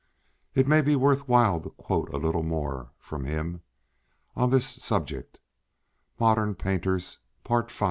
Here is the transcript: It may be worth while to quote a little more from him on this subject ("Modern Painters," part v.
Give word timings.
It 0.55 0.67
may 0.67 0.81
be 0.81 0.95
worth 0.95 1.27
while 1.27 1.59
to 1.61 1.69
quote 1.69 2.11
a 2.11 2.17
little 2.17 2.41
more 2.41 2.91
from 2.97 3.23
him 3.25 3.61
on 4.35 4.49
this 4.49 4.65
subject 4.65 5.39
("Modern 6.19 6.55
Painters," 6.55 7.19
part 7.43 7.69
v. 7.69 7.79